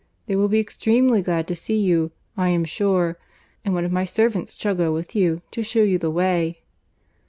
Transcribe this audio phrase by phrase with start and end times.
[0.25, 3.19] They will be extremely glad to see you, I am sure;
[3.63, 6.61] and one of my servants shall go with you to shew you the way."